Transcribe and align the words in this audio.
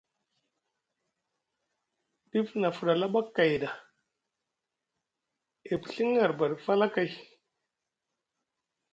Dif 2.31 2.49
nʼa 2.59 2.69
fuɗa 2.77 2.93
laɓa 3.01 3.19
kay 3.35 3.53
ɗa, 3.61 3.69
e 5.71 5.73
piɵiŋ 5.83 6.09
arbaɗi 6.23 6.55
falakay. 6.65 7.09